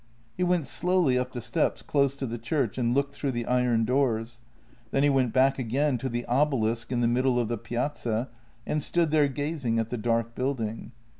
[0.35, 3.85] He went slowly up the steps close to the church and looked through the iron
[3.85, 4.41] doors.
[4.89, 8.27] Then he went back again to the obelisk in the middle of the piazza
[8.65, 10.91] and stood there gazing at the dark building.